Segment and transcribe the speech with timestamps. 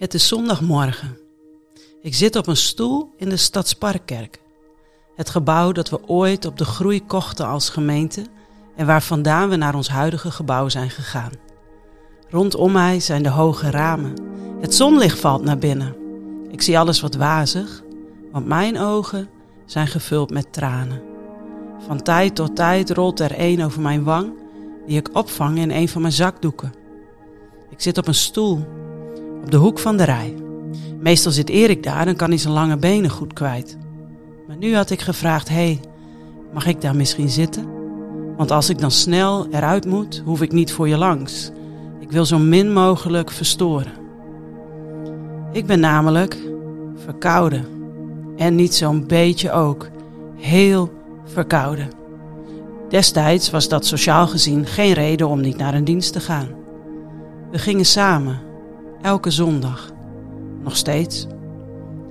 [0.00, 1.18] Het is zondagmorgen.
[2.02, 4.40] Ik zit op een stoel in de Stadsparkkerk.
[5.16, 8.24] Het gebouw dat we ooit op de groei kochten als gemeente
[8.76, 11.30] en waar vandaan we naar ons huidige gebouw zijn gegaan.
[12.28, 14.14] Rondom mij zijn de hoge ramen.
[14.60, 15.96] Het zonlicht valt naar binnen.
[16.50, 17.82] Ik zie alles wat wazig,
[18.32, 19.28] want mijn ogen
[19.66, 21.02] zijn gevuld met tranen.
[21.86, 24.32] Van tijd tot tijd rolt er een over mijn wang,
[24.86, 26.72] die ik opvang in een van mijn zakdoeken.
[27.70, 28.66] Ik zit op een stoel
[29.42, 30.34] op de hoek van de rij.
[30.98, 33.78] Meestal zit Erik daar en kan hij zijn lange benen goed kwijt.
[34.46, 35.80] Maar nu had ik gevraagd: hey,
[36.52, 37.66] mag ik daar misschien zitten?
[38.36, 41.50] Want als ik dan snel eruit moet, hoef ik niet voor je langs.
[42.00, 43.92] Ik wil zo min mogelijk verstoren.
[45.52, 46.36] Ik ben namelijk
[47.04, 47.66] verkouden.
[48.36, 49.88] En niet zo'n beetje ook.
[50.36, 50.92] Heel
[51.24, 51.88] verkouden.
[52.88, 56.48] Destijds was dat sociaal gezien geen reden om niet naar een dienst te gaan.
[57.50, 58.40] We gingen samen
[59.02, 59.92] Elke zondag.
[60.62, 61.26] Nog steeds.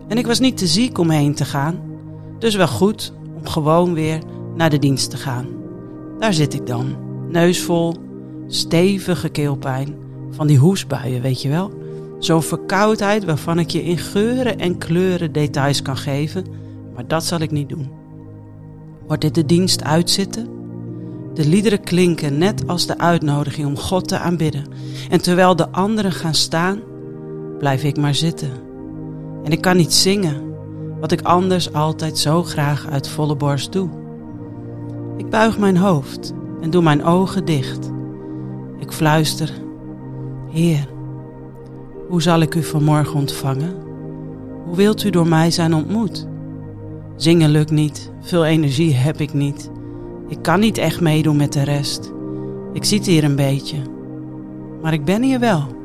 [0.08, 1.80] En ik was niet te ziek om heen te gaan.
[2.40, 4.20] Dus wel goed om gewoon weer
[4.56, 5.48] naar de dienst te gaan.
[6.20, 6.96] Daar zit ik dan.
[7.30, 7.94] Neus vol,
[8.48, 9.96] stevige keelpijn.
[10.32, 11.72] Van die hoesbuien, weet je wel.
[12.20, 16.46] Zo'n verkoudheid waarvan ik je in geuren en kleuren details kan geven.
[16.96, 17.90] Maar dat zal ik niet doen.
[19.08, 20.48] Wordt dit de dienst uitzitten?
[21.34, 24.66] De liederen klinken net als de uitnodiging om God te aanbidden.
[25.10, 26.80] En terwijl de anderen gaan staan,
[27.60, 28.52] blijf ik maar zitten.
[29.44, 30.54] En ik kan niet zingen,
[31.00, 33.90] wat ik anders altijd zo graag uit volle borst doe.
[35.18, 37.92] Ik buig mijn hoofd en doe mijn ogen dicht.
[38.80, 39.52] Ik fluister:
[40.50, 40.88] Heer,
[42.08, 43.76] hoe zal ik u vanmorgen ontvangen?
[44.66, 46.28] Hoe wilt u door mij zijn ontmoet?
[47.16, 49.70] Zingen lukt niet, veel energie heb ik niet.
[50.28, 52.12] Ik kan niet echt meedoen met de rest.
[52.74, 53.78] Ik zit hier een beetje.
[54.82, 55.79] Maar ik ben hier wel.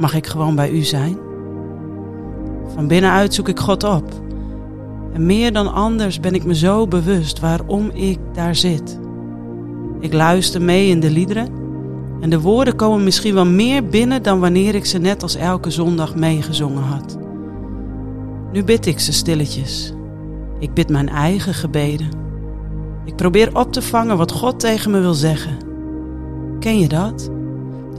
[0.00, 1.18] Mag ik gewoon bij u zijn?
[2.74, 4.04] Van binnenuit zoek ik God op.
[5.12, 8.98] En meer dan anders ben ik me zo bewust waarom ik daar zit.
[9.98, 11.48] Ik luister mee in de liederen
[12.20, 15.70] en de woorden komen misschien wel meer binnen dan wanneer ik ze net als elke
[15.70, 17.18] zondag meegezongen had.
[18.52, 19.92] Nu bid ik ze stilletjes.
[20.58, 22.08] Ik bid mijn eigen gebeden.
[23.04, 25.56] Ik probeer op te vangen wat God tegen me wil zeggen.
[26.58, 27.30] Ken je dat?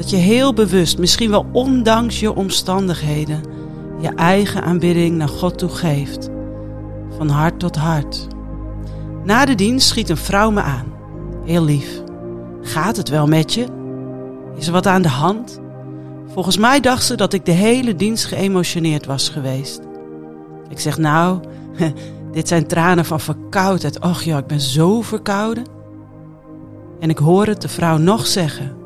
[0.01, 3.41] Dat je heel bewust, misschien wel ondanks je omstandigheden,
[3.99, 6.29] je eigen aanbidding naar God toe geeft.
[7.17, 8.27] Van hart tot hart.
[9.23, 10.93] Na de dienst schiet een vrouw me aan.
[11.45, 12.01] Heel lief.
[12.61, 13.65] Gaat het wel met je?
[14.55, 15.59] Is er wat aan de hand?
[16.27, 19.81] Volgens mij dacht ze dat ik de hele dienst geëmotioneerd was geweest.
[20.69, 21.39] Ik zeg nou,
[22.31, 23.99] dit zijn tranen van verkoudheid.
[23.99, 25.65] Och ja, ik ben zo verkouden.
[26.99, 28.79] En ik hoor het de vrouw nog zeggen.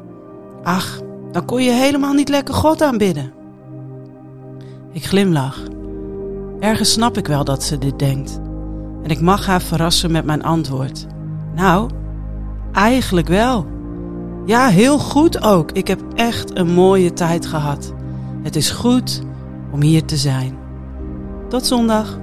[0.66, 1.00] Ach,
[1.32, 3.34] dan kon je helemaal niet lekker God aanbidden.
[4.92, 5.60] Ik glimlach.
[6.60, 8.40] Ergens snap ik wel dat ze dit denkt.
[9.04, 11.06] En ik mag haar verrassen met mijn antwoord.
[11.56, 11.90] Nou,
[12.72, 13.66] eigenlijk wel.
[14.46, 15.72] Ja, heel goed ook.
[15.72, 17.94] Ik heb echt een mooie tijd gehad.
[18.42, 19.22] Het is goed
[19.72, 20.58] om hier te zijn.
[21.48, 22.18] Tot zondag.